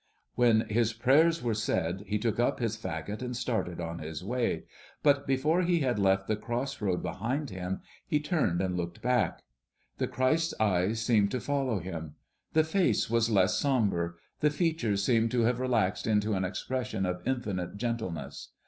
[0.33, 4.63] When his prayers were said, he took up his fagot and started on his way;
[5.03, 9.43] but before he had left the cross road behind him, he turned and looked back.
[9.99, 12.15] The Christ's eyes seemed to follow him.
[12.53, 17.21] The face was less sombre; the features seemed to have relaxed into an expression of
[17.27, 18.49] infinite gentleness.